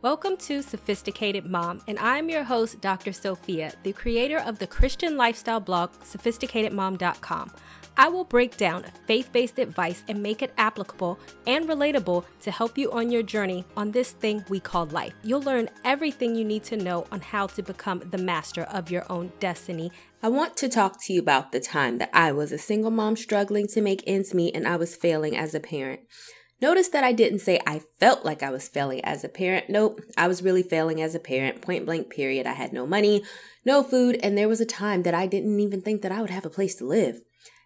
[0.00, 3.12] Welcome to Sophisticated Mom, and I'm your host, Dr.
[3.12, 7.50] Sophia, the creator of the Christian lifestyle blog, sophisticatedmom.com.
[7.96, 12.78] I will break down faith based advice and make it applicable and relatable to help
[12.78, 15.14] you on your journey on this thing we call life.
[15.24, 19.04] You'll learn everything you need to know on how to become the master of your
[19.10, 19.90] own destiny.
[20.22, 23.16] I want to talk to you about the time that I was a single mom
[23.16, 26.02] struggling to make ends meet and I was failing as a parent.
[26.60, 29.70] Notice that I didn't say I felt like I was failing as a parent.
[29.70, 32.46] Nope, I was really failing as a parent, point blank, period.
[32.46, 33.22] I had no money,
[33.64, 36.30] no food, and there was a time that I didn't even think that I would
[36.30, 37.20] have a place to live.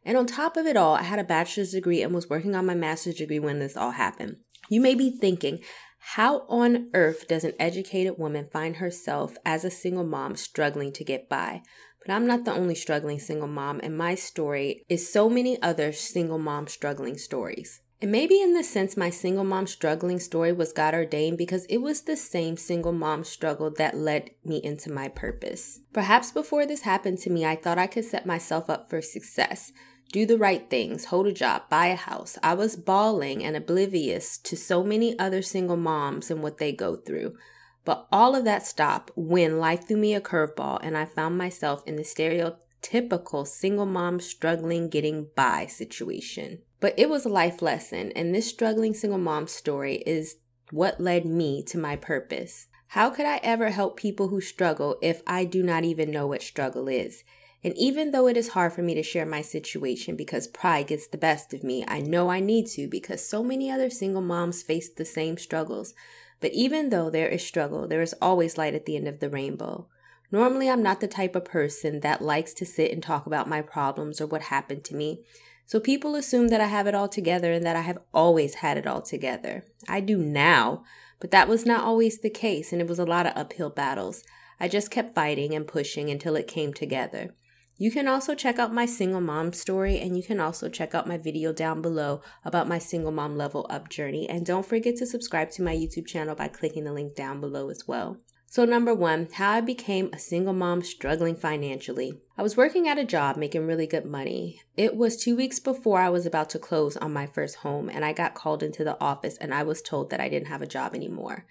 [0.04, 2.66] And on top of it all, I had a bachelor's degree and was working on
[2.66, 4.36] my master's degree when this all happened.
[4.68, 5.60] You may be thinking,
[5.98, 11.04] how on earth does an educated woman find herself as a single mom struggling to
[11.04, 11.62] get by?
[12.04, 15.92] But I'm not the only struggling single mom, and my story is so many other
[15.92, 17.80] single mom struggling stories.
[18.02, 21.76] And maybe in the sense, my single mom struggling story was God ordained because it
[21.76, 25.78] was the same single mom struggle that led me into my purpose.
[25.92, 29.70] Perhaps before this happened to me, I thought I could set myself up for success,
[30.10, 32.36] do the right things, hold a job, buy a house.
[32.42, 36.96] I was bawling and oblivious to so many other single moms and what they go
[36.96, 37.36] through.
[37.84, 41.84] But all of that stopped when life threw me a curveball and I found myself
[41.86, 46.62] in the stereotypical single mom struggling getting by situation.
[46.82, 50.38] But it was a life lesson, and this struggling single mom story is
[50.72, 52.66] what led me to my purpose.
[52.88, 56.42] How could I ever help people who struggle if I do not even know what
[56.42, 57.22] struggle is?
[57.62, 61.06] And even though it is hard for me to share my situation because pride gets
[61.06, 64.64] the best of me, I know I need to because so many other single moms
[64.64, 65.94] face the same struggles.
[66.40, 69.30] But even though there is struggle, there is always light at the end of the
[69.30, 69.86] rainbow.
[70.32, 73.62] Normally, I'm not the type of person that likes to sit and talk about my
[73.62, 75.22] problems or what happened to me.
[75.66, 78.76] So people assume that I have it all together and that I have always had
[78.76, 79.64] it all together.
[79.88, 80.84] I do now,
[81.20, 84.22] but that was not always the case, and it was a lot of uphill battles.
[84.60, 87.34] I just kept fighting and pushing until it came together.
[87.78, 91.08] You can also check out my single mom story, and you can also check out
[91.08, 94.28] my video down below about my single mom level up journey.
[94.28, 97.70] And don't forget to subscribe to my YouTube channel by clicking the link down below
[97.70, 98.18] as well.
[98.52, 102.20] So, number one, how I became a single mom struggling financially.
[102.36, 104.60] I was working at a job making really good money.
[104.76, 108.04] It was two weeks before I was about to close on my first home, and
[108.04, 110.66] I got called into the office and I was told that I didn't have a
[110.66, 111.46] job anymore.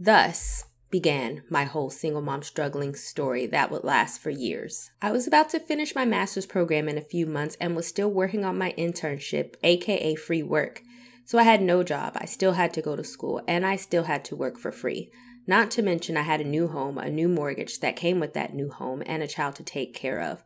[0.00, 4.90] Thus, began my whole single mom struggling story that would last for years.
[5.02, 8.10] I was about to finish my master's program in a few months and was still
[8.10, 10.80] working on my internship, aka free work.
[11.26, 14.04] So I had no job, I still had to go to school, and I still
[14.04, 15.10] had to work for free.
[15.48, 18.52] Not to mention, I had a new home, a new mortgage that came with that
[18.52, 20.44] new home, and a child to take care of.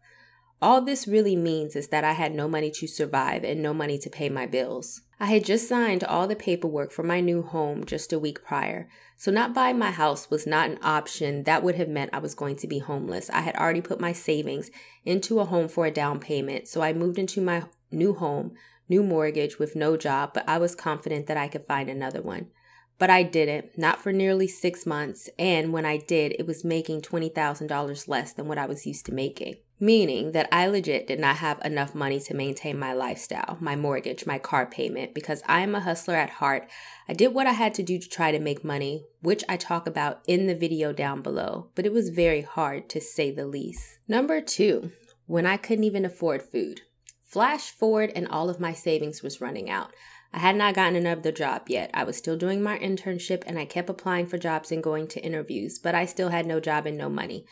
[0.63, 3.99] All this really means is that I had no money to survive and no money
[3.99, 5.03] to pay my bills.
[5.19, 8.89] I had just signed all the paperwork for my new home just a week prior,
[9.17, 12.37] so not buying my house was not an option that would have meant I was
[12.37, 13.29] going to be homeless.
[13.31, 14.71] I had already put my savings
[15.05, 18.53] into a home for a down payment, so I moved into my new home,
[18.89, 22.51] new mortgage with no job, but I was confident that I could find another one.
[22.99, 25.29] But I didn't, not for nearly six months.
[25.39, 29.15] And when I did, it was making $20,000 less than what I was used to
[29.15, 29.57] making.
[29.81, 34.27] Meaning that I legit did not have enough money to maintain my lifestyle, my mortgage,
[34.27, 36.71] my car payment, because I am a hustler at heart.
[37.09, 39.89] I did what I had to do to try to make money, which I talk
[39.89, 43.99] about in the video down below, but it was very hard to say the least.
[44.07, 44.93] Number two,
[45.27, 46.83] when I couldn't even afford food.
[47.25, 49.93] Flash forward and all of my savings was running out.
[50.33, 51.91] I had not gotten another job yet.
[51.93, 55.25] I was still doing my internship and I kept applying for jobs and going to
[55.25, 57.45] interviews, but I still had no job and no money.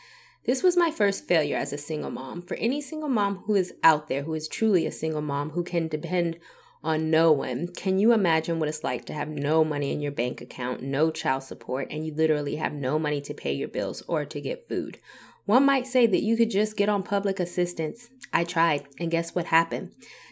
[0.45, 2.41] This was my first failure as a single mom.
[2.41, 5.63] For any single mom who is out there, who is truly a single mom, who
[5.63, 6.39] can depend
[6.83, 10.11] on no one, can you imagine what it's like to have no money in your
[10.11, 14.01] bank account, no child support, and you literally have no money to pay your bills
[14.07, 14.97] or to get food?
[15.45, 18.09] One might say that you could just get on public assistance.
[18.33, 19.91] I tried, and guess what happened?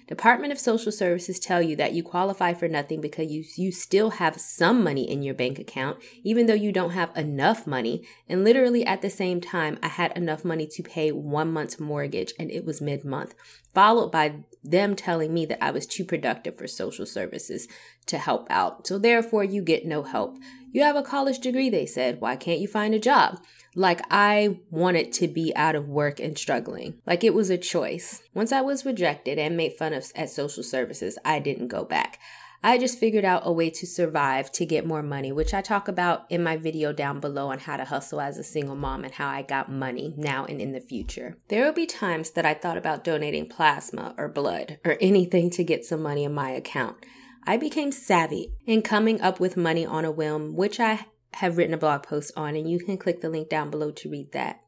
[0.09, 4.09] Department of Social Services tell you that you qualify for nothing because you, you still
[4.09, 8.07] have some money in your bank account, even though you don't have enough money.
[8.27, 12.33] And literally at the same time, I had enough money to pay one month's mortgage
[12.39, 13.35] and it was mid month,
[13.71, 17.67] followed by them telling me that I was too productive for social services
[18.07, 18.87] to help out.
[18.87, 20.37] So therefore, you get no help.
[20.71, 22.19] You have a college degree, they said.
[22.19, 23.39] Why can't you find a job?
[23.75, 27.01] Like I wanted to be out of work and struggling.
[27.05, 28.21] Like it was a choice.
[28.33, 32.19] Once I was rejected and made fun of at social services, I didn't go back.
[32.61, 35.87] I just figured out a way to survive to get more money, which I talk
[35.87, 39.13] about in my video down below on how to hustle as a single mom and
[39.13, 41.37] how I got money now and in the future.
[41.47, 45.63] There will be times that I thought about donating plasma or blood or anything to
[45.63, 46.97] get some money in my account.
[47.45, 51.73] I became savvy in coming up with money on a whim, which I have written
[51.73, 54.61] a blog post on, and you can click the link down below to read that.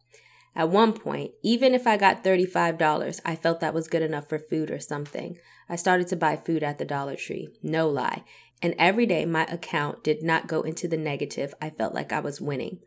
[0.56, 4.38] At one point, even if I got $35, I felt that was good enough for
[4.38, 5.38] food or something.
[5.70, 8.24] I started to buy food at the Dollar Tree, no lie.
[8.62, 11.54] And every day my account did not go into the negative.
[11.62, 12.80] I felt like I was winning.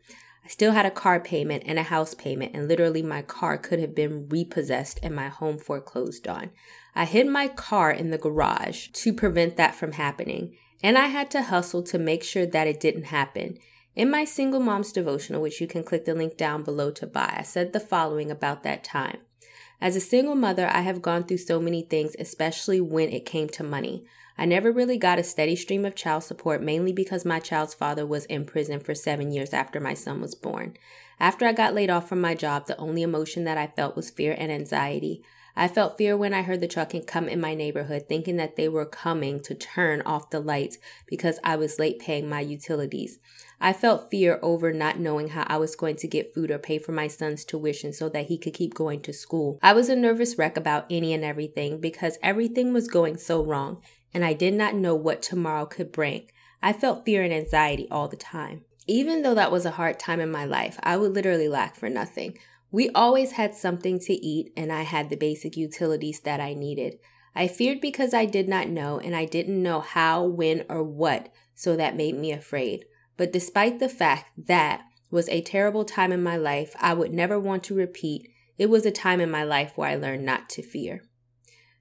[0.45, 3.79] I still had a car payment and a house payment, and literally my car could
[3.79, 6.51] have been repossessed and my home foreclosed on.
[6.93, 10.55] I hid my car in the garage to prevent that from happening,
[10.85, 13.57] and I had to hustle to make sure that it didn't happen.
[13.95, 17.33] In my Single Mom's Devotional, which you can click the link down below to buy,
[17.39, 19.17] I said the following about that time.
[19.81, 23.49] As a single mother, I have gone through so many things, especially when it came
[23.49, 24.05] to money.
[24.37, 28.05] I never really got a steady stream of child support, mainly because my child's father
[28.05, 30.77] was in prison for seven years after my son was born.
[31.19, 34.11] After I got laid off from my job, the only emotion that I felt was
[34.11, 35.23] fear and anxiety.
[35.57, 38.67] I felt fear when I heard the trucking come in my neighborhood, thinking that they
[38.67, 43.19] were coming to turn off the lights because I was late paying my utilities.
[43.61, 46.77] I felt fear over not knowing how I was going to get food or pay
[46.77, 49.57] for my son's tuition so that he could keep going to school.
[49.63, 53.81] I was a nervous wreck about any and everything because everything was going so wrong
[54.13, 56.29] and I did not know what tomorrow could bring.
[56.61, 58.65] I felt fear and anxiety all the time.
[58.87, 61.89] Even though that was a hard time in my life, I would literally lack for
[61.89, 62.37] nothing.
[62.75, 66.99] We always had something to eat, and I had the basic utilities that I needed.
[67.33, 71.29] I feared because I did not know, and I didn't know how, when, or what,
[71.53, 72.83] so that made me afraid.
[73.15, 77.39] But despite the fact that was a terrible time in my life I would never
[77.39, 80.61] want to repeat, it was a time in my life where I learned not to
[80.61, 81.01] fear.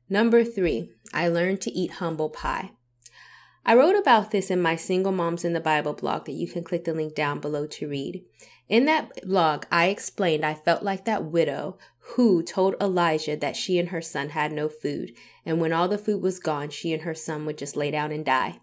[0.09, 2.71] Number three, I learned to eat humble pie.
[3.67, 6.63] I wrote about this in my Single Moms in the Bible blog that you can
[6.63, 8.23] click the link down below to read.
[8.69, 13.79] In that blog, I explained I felt like that widow who told Elijah that she
[13.79, 15.13] and her son had no food,
[15.45, 18.13] and when all the food was gone, she and her son would just lay down
[18.13, 18.61] and die.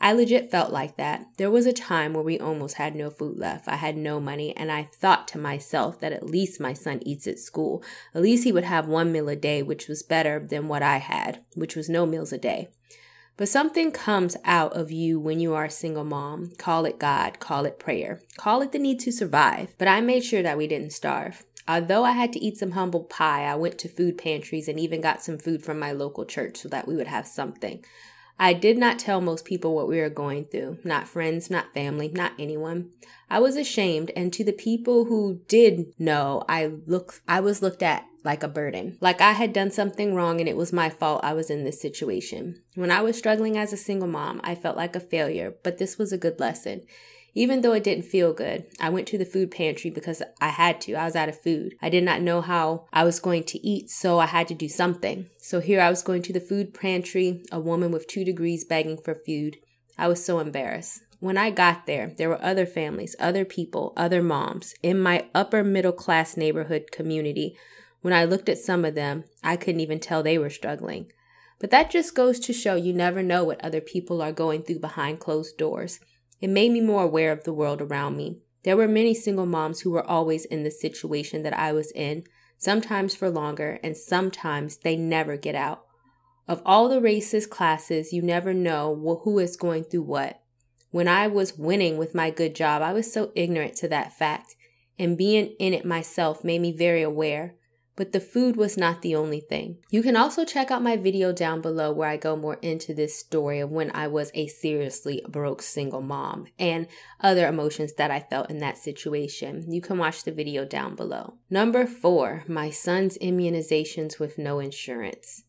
[0.00, 1.26] I legit felt like that.
[1.36, 3.68] There was a time where we almost had no food left.
[3.68, 7.28] I had no money, and I thought to myself that at least my son eats
[7.28, 7.84] at school.
[8.12, 10.96] At least he would have one meal a day, which was better than what I
[10.96, 12.70] had, which was no meals a day.
[13.36, 16.52] But something comes out of you when you are a single mom.
[16.58, 19.74] Call it God, call it prayer, call it the need to survive.
[19.78, 21.44] But I made sure that we didn't starve.
[21.66, 25.00] Although I had to eat some humble pie, I went to food pantries and even
[25.00, 27.84] got some food from my local church so that we would have something.
[28.38, 32.08] I did not tell most people what we were going through, not friends, not family,
[32.08, 32.90] not anyone.
[33.30, 37.82] I was ashamed, and to the people who did know, I look I was looked
[37.82, 38.98] at like a burden.
[39.00, 41.80] Like I had done something wrong and it was my fault I was in this
[41.80, 42.62] situation.
[42.74, 45.98] When I was struggling as a single mom, I felt like a failure, but this
[45.98, 46.82] was a good lesson.
[47.34, 50.82] Even though it didn't feel good, I went to the food pantry because I had
[50.82, 50.94] to.
[50.94, 51.74] I was out of food.
[51.80, 54.68] I did not know how I was going to eat, so I had to do
[54.68, 55.30] something.
[55.38, 58.98] So here I was going to the food pantry, a woman with two degrees begging
[58.98, 59.56] for food.
[59.96, 61.00] I was so embarrassed.
[61.20, 65.64] When I got there, there were other families, other people, other moms in my upper
[65.64, 67.56] middle class neighborhood community
[68.02, 71.10] when I looked at some of them, I couldn't even tell they were struggling.
[71.58, 74.80] But that just goes to show you never know what other people are going through
[74.80, 76.00] behind closed doors.
[76.40, 78.40] It made me more aware of the world around me.
[78.64, 82.24] There were many single moms who were always in the situation that I was in,
[82.58, 85.84] sometimes for longer, and sometimes they never get out.
[86.48, 90.40] Of all the races, classes, you never know who is going through what.
[90.90, 94.56] When I was winning with my good job, I was so ignorant to that fact,
[94.98, 97.54] and being in it myself made me very aware.
[98.02, 99.78] But the food was not the only thing.
[99.88, 103.16] You can also check out my video down below where I go more into this
[103.16, 106.88] story of when I was a seriously broke single mom and
[107.20, 109.70] other emotions that I felt in that situation.
[109.70, 111.34] You can watch the video down below.
[111.48, 115.44] Number four, my son's immunizations with no insurance.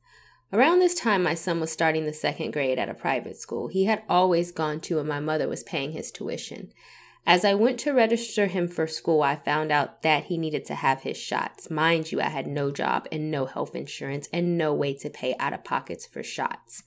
[0.52, 3.86] Around this time, my son was starting the second grade at a private school he
[3.86, 6.72] had always gone to, and my mother was paying his tuition.
[7.26, 10.76] As I went to register him for school, I found out that he needed to
[10.76, 11.70] have his shots.
[11.70, 15.36] Mind you, I had no job and no health insurance and no way to pay
[15.40, 16.84] out of pockets for shots.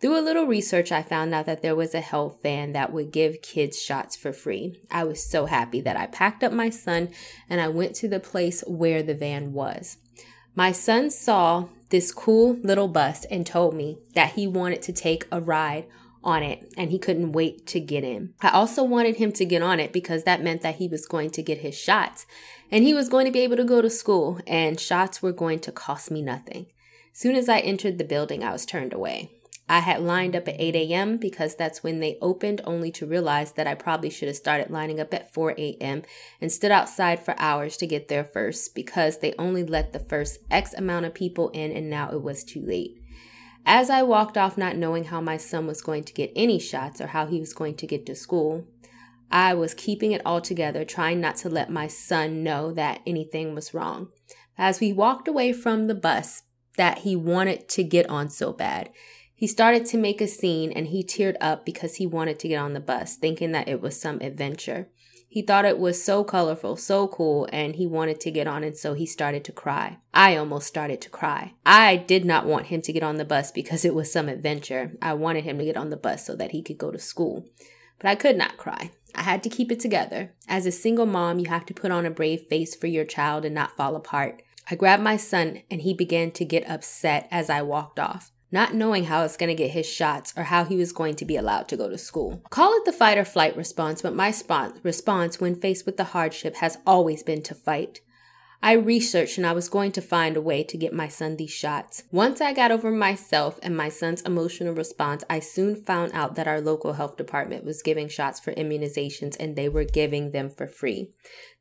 [0.00, 3.12] Through a little research, I found out that there was a health van that would
[3.12, 4.80] give kids shots for free.
[4.90, 7.10] I was so happy that I packed up my son
[7.48, 9.96] and I went to the place where the van was.
[10.54, 15.26] My son saw this cool little bus and told me that he wanted to take
[15.32, 15.86] a ride
[16.28, 18.34] on it and he couldn't wait to get in.
[18.42, 21.30] I also wanted him to get on it because that meant that he was going
[21.30, 22.26] to get his shots
[22.70, 25.60] and he was going to be able to go to school and shots were going
[25.60, 26.66] to cost me nothing.
[27.14, 29.30] Soon as I entered the building, I was turned away.
[29.70, 31.18] I had lined up at 8 a.m.
[31.18, 34.98] because that's when they opened, only to realize that I probably should have started lining
[34.98, 36.02] up at 4 a.m.
[36.40, 40.38] and stood outside for hours to get there first because they only let the first
[40.50, 43.02] X amount of people in and now it was too late.
[43.64, 47.00] As I walked off, not knowing how my son was going to get any shots
[47.00, 48.66] or how he was going to get to school,
[49.30, 53.54] I was keeping it all together, trying not to let my son know that anything
[53.54, 54.08] was wrong.
[54.56, 56.44] As we walked away from the bus
[56.76, 58.90] that he wanted to get on so bad,
[59.34, 62.56] he started to make a scene and he teared up because he wanted to get
[62.56, 64.88] on the bus, thinking that it was some adventure.
[65.30, 68.76] He thought it was so colorful, so cool, and he wanted to get on, and
[68.76, 69.98] so he started to cry.
[70.14, 71.52] I almost started to cry.
[71.66, 74.92] I did not want him to get on the bus because it was some adventure.
[75.02, 77.46] I wanted him to get on the bus so that he could go to school.
[77.98, 78.90] But I could not cry.
[79.14, 80.32] I had to keep it together.
[80.48, 83.44] As a single mom, you have to put on a brave face for your child
[83.44, 84.42] and not fall apart.
[84.70, 88.74] I grabbed my son and he began to get upset as I walked off, not
[88.74, 91.24] knowing how I was going to get his shots or how he was going to
[91.24, 92.42] be allowed to go to school.
[92.50, 94.34] Call it the fight or flight response, but my
[94.82, 98.00] response when faced with the hardship has always been to fight.
[98.60, 101.52] I researched and I was going to find a way to get my son these
[101.52, 102.02] shots.
[102.10, 106.48] Once I got over myself and my son's emotional response, I soon found out that
[106.48, 110.66] our local health department was giving shots for immunizations and they were giving them for
[110.66, 111.12] free.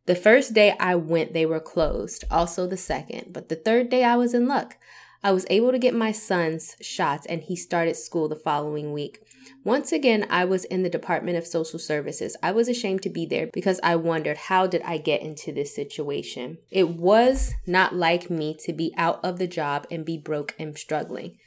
[0.07, 4.03] The first day I went, they were closed, also the second, but the third day
[4.03, 4.77] I was in luck.
[5.23, 9.21] I was able to get my son's shots and he started school the following week.
[9.63, 12.35] Once again, I was in the Department of Social Services.
[12.43, 15.75] I was ashamed to be there because I wondered how did I get into this
[15.75, 16.59] situation?
[16.69, 20.77] It was not like me to be out of the job and be broke and
[20.77, 21.37] struggling.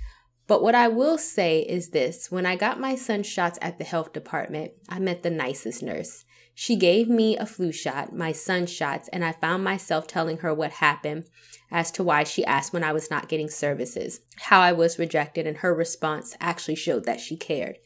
[0.46, 3.84] But what I will say is this when I got my son's shots at the
[3.84, 6.24] health department, I met the nicest nurse.
[6.54, 10.52] She gave me a flu shot, my son's shots, and I found myself telling her
[10.52, 11.24] what happened
[11.70, 15.46] as to why she asked when I was not getting services, how I was rejected,
[15.46, 17.78] and her response actually showed that she cared.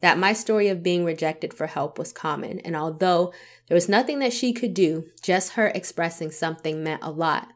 [0.00, 3.32] That my story of being rejected for help was common, and although
[3.66, 7.48] there was nothing that she could do, just her expressing something meant a lot.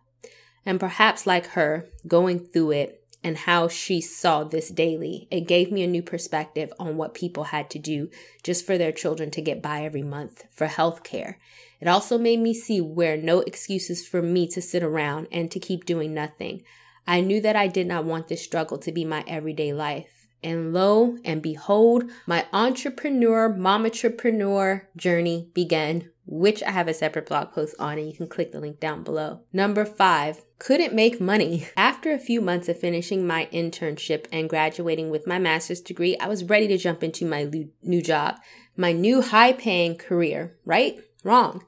[0.67, 5.73] And perhaps like her, going through it and how she saw this daily, it gave
[5.73, 8.11] me a new perspective on what people had to do
[8.43, 11.39] just for their children to get by every month for health care.
[11.81, 15.59] It also made me see where no excuses for me to sit around and to
[15.59, 16.63] keep doing nothing.
[17.07, 20.29] I knew that I did not want this struggle to be my everyday life.
[20.43, 27.53] And lo and behold, my entrepreneur, momatrepreneur journey began which I have a separate blog
[27.53, 29.41] post on, and you can click the link down below.
[29.53, 31.69] Number five, couldn't make money.
[31.77, 36.29] After a few months of finishing my internship and graduating with my master's degree, I
[36.29, 37.51] was ready to jump into my
[37.83, 38.37] new job,
[38.77, 40.99] my new high paying career, right?
[41.23, 41.65] Wrong.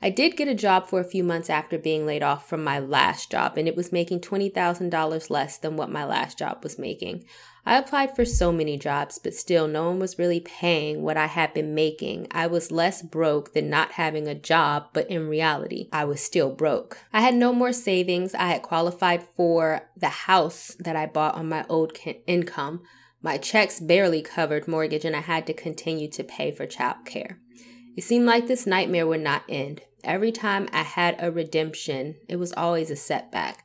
[0.00, 2.78] I did get a job for a few months after being laid off from my
[2.78, 7.24] last job, and it was making $20,000 less than what my last job was making.
[7.66, 11.26] I applied for so many jobs, but still, no one was really paying what I
[11.26, 12.28] had been making.
[12.30, 16.54] I was less broke than not having a job, but in reality, I was still
[16.54, 16.98] broke.
[17.12, 18.36] I had no more savings.
[18.36, 22.82] I had qualified for the house that I bought on my old income.
[23.20, 27.38] My checks barely covered mortgage, and I had to continue to pay for childcare.
[27.96, 29.82] It seemed like this nightmare would not end.
[30.04, 33.64] Every time I had a redemption, it was always a setback.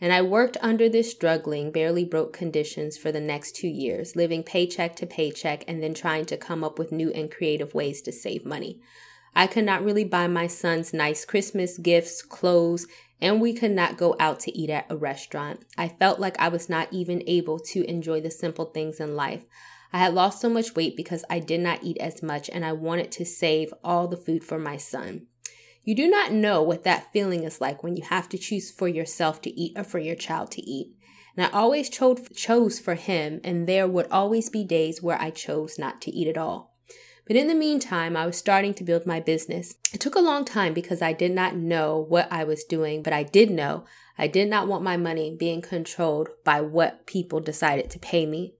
[0.00, 4.42] And I worked under this struggling, barely broke conditions for the next two years, living
[4.42, 8.12] paycheck to paycheck and then trying to come up with new and creative ways to
[8.12, 8.80] save money.
[9.34, 12.86] I could not really buy my sons nice Christmas gifts, clothes,
[13.20, 15.64] and we could not go out to eat at a restaurant.
[15.78, 19.44] I felt like I was not even able to enjoy the simple things in life.
[19.92, 22.72] I had lost so much weight because I did not eat as much and I
[22.72, 25.28] wanted to save all the food for my son.
[25.84, 28.86] You do not know what that feeling is like when you have to choose for
[28.86, 30.94] yourself to eat or for your child to eat.
[31.36, 35.30] And I always chose, chose for him, and there would always be days where I
[35.30, 36.76] chose not to eat at all.
[37.26, 39.74] But in the meantime, I was starting to build my business.
[39.92, 43.12] It took a long time because I did not know what I was doing, but
[43.12, 43.84] I did know
[44.18, 48.54] I did not want my money being controlled by what people decided to pay me.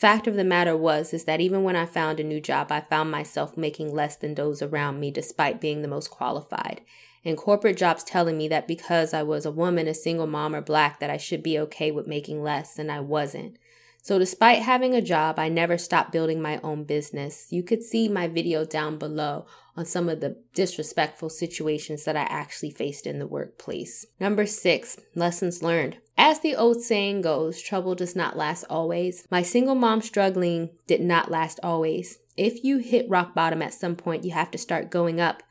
[0.00, 2.80] Fact of the matter was is that even when I found a new job, I
[2.80, 6.80] found myself making less than those around me despite being the most qualified.
[7.22, 10.62] And corporate jobs telling me that because I was a woman, a single mom, or
[10.62, 13.58] black, that I should be okay with making less, and I wasn't.
[14.00, 17.48] So, despite having a job, I never stopped building my own business.
[17.50, 19.44] You could see my video down below
[19.76, 24.06] on some of the disrespectful situations that I actually faced in the workplace.
[24.18, 25.98] Number six, lessons learned.
[26.16, 29.26] As the old saying goes, trouble does not last always.
[29.30, 32.18] My single mom struggling did not last always.
[32.36, 35.42] If you hit rock bottom at some point, you have to start going up.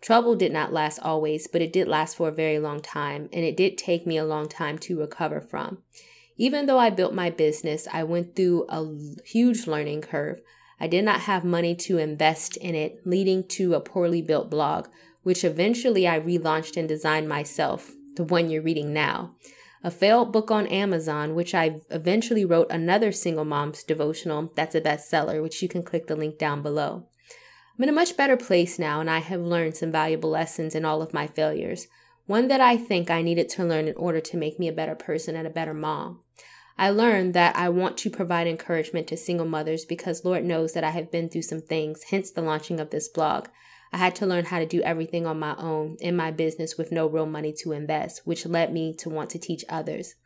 [0.00, 3.44] Trouble did not last always, but it did last for a very long time, and
[3.44, 5.78] it did take me a long time to recover from.
[6.36, 8.84] Even though I built my business, I went through a
[9.24, 10.40] huge learning curve.
[10.84, 14.88] I did not have money to invest in it, leading to a poorly built blog,
[15.22, 19.34] which eventually I relaunched and designed myself, the one you're reading now.
[19.82, 24.80] A failed book on Amazon, which I eventually wrote another single mom's devotional that's a
[24.82, 27.08] bestseller, which you can click the link down below.
[27.78, 30.84] I'm in a much better place now, and I have learned some valuable lessons in
[30.84, 31.86] all of my failures.
[32.26, 34.94] One that I think I needed to learn in order to make me a better
[34.94, 36.20] person and a better mom.
[36.76, 40.82] I learned that I want to provide encouragement to single mothers because Lord knows that
[40.84, 43.46] I have been through some things, hence the launching of this blog.
[43.92, 46.90] I had to learn how to do everything on my own in my business with
[46.90, 50.16] no real money to invest, which led me to want to teach others.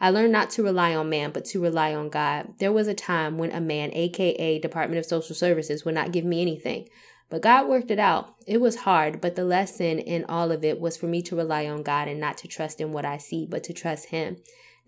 [0.00, 2.54] I learned not to rely on man, but to rely on God.
[2.58, 6.24] There was a time when a man, aka Department of Social Services, would not give
[6.24, 6.88] me anything.
[7.28, 8.34] But God worked it out.
[8.46, 11.66] It was hard, but the lesson in all of it was for me to rely
[11.66, 14.38] on God and not to trust in what I see, but to trust Him.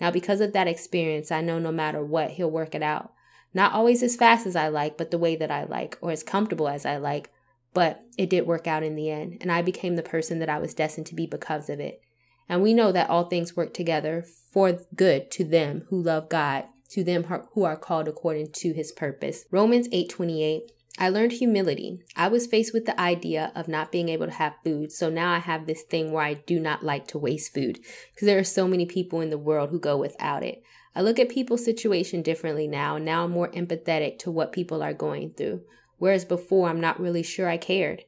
[0.01, 3.13] Now, because of that experience, I know no matter what, He'll work it out.
[3.53, 6.23] Not always as fast as I like, but the way that I like, or as
[6.23, 7.31] comfortable as I like,
[7.73, 10.59] but it did work out in the end, and I became the person that I
[10.59, 12.01] was destined to be because of it.
[12.49, 16.67] And we know that all things work together for good to them who love God,
[16.91, 19.45] to them who are called according to his purpose.
[19.51, 22.01] Romans 8:28 I learned humility.
[22.17, 25.33] I was faced with the idea of not being able to have food, so now
[25.33, 27.81] I have this thing where I do not like to waste food
[28.15, 30.63] because there are so many people in the world who go without it.
[30.95, 34.83] I look at people's situation differently now, and now I'm more empathetic to what people
[34.83, 35.63] are going through
[35.99, 38.05] whereas before I'm not really sure I cared.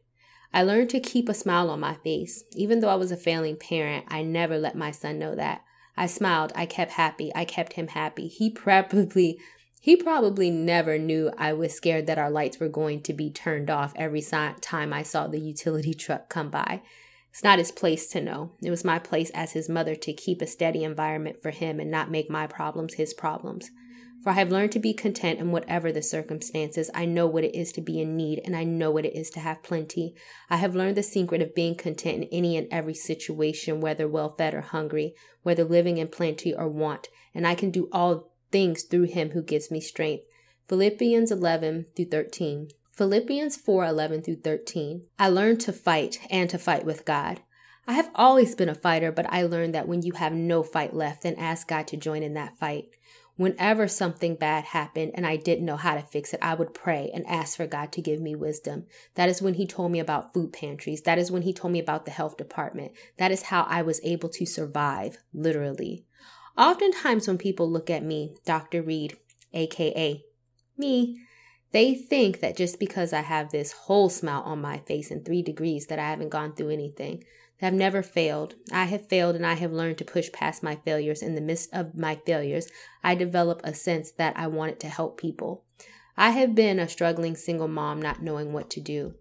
[0.52, 2.44] I learned to keep a smile on my face.
[2.52, 5.62] Even though I was a failing parent, I never let my son know that.
[5.96, 8.28] I smiled, I kept happy, I kept him happy.
[8.28, 9.38] He probably
[9.86, 13.70] he probably never knew I was scared that our lights were going to be turned
[13.70, 16.82] off every time I saw the utility truck come by.
[17.30, 18.50] It's not his place to know.
[18.60, 21.88] It was my place as his mother to keep a steady environment for him and
[21.88, 23.70] not make my problems his problems.
[24.24, 26.90] For I have learned to be content in whatever the circumstances.
[26.92, 29.30] I know what it is to be in need, and I know what it is
[29.30, 30.16] to have plenty.
[30.50, 34.34] I have learned the secret of being content in any and every situation, whether well
[34.36, 35.14] fed or hungry,
[35.44, 39.42] whether living in plenty or want, and I can do all things through him who
[39.42, 40.24] gives me strength.
[40.68, 42.68] Philippians 11 through 13.
[42.92, 45.04] Philippians 4 11 through 13.
[45.18, 47.40] I learned to fight and to fight with God.
[47.86, 50.92] I have always been a fighter, but I learned that when you have no fight
[50.92, 52.88] left, then ask God to join in that fight.
[53.36, 57.10] Whenever something bad happened and I didn't know how to fix it, I would pray
[57.12, 58.86] and ask for God to give me wisdom.
[59.14, 61.02] That is when He told me about food pantries.
[61.02, 62.92] That is when He told me about the health department.
[63.18, 66.06] That is how I was able to survive, literally.
[66.56, 68.82] Oftentimes, when people look at me, Dr.
[68.82, 69.16] Reed,
[69.52, 70.22] aka
[70.78, 71.20] me,
[71.72, 75.42] they think that just because I have this whole smile on my face and three
[75.42, 77.24] degrees that I haven't gone through anything.
[77.60, 78.54] that I've never failed.
[78.72, 81.22] I have failed and I have learned to push past my failures.
[81.22, 82.68] In the midst of my failures,
[83.02, 85.64] I develop a sense that I wanted to help people.
[86.16, 89.14] I have been a struggling single mom not knowing what to do.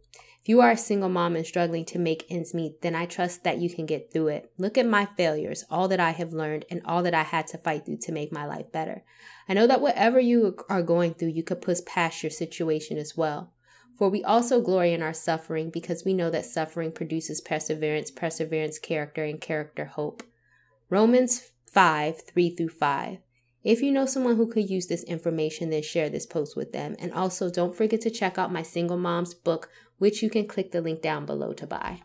[0.46, 3.44] If you are a single mom and struggling to make ends meet, then I trust
[3.44, 4.52] that you can get through it.
[4.60, 7.58] Look at my failures, all that I have learned, and all that I had to
[7.58, 9.04] fight through to make my life better.
[9.50, 13.18] I know that whatever you are going through, you could push past your situation as
[13.18, 13.54] well.
[13.98, 18.78] For we also glory in our suffering because we know that suffering produces perseverance, perseverance,
[18.78, 20.22] character, and character, hope.
[20.92, 23.18] Romans 5 3 through 5.
[23.66, 26.96] If you know someone who could use this information, then share this post with them.
[27.00, 30.72] And also, don't forget to check out my single mom's book, which you can click
[30.72, 32.02] the link down below to buy.